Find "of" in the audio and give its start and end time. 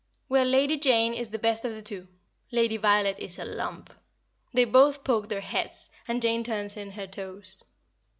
1.63-1.73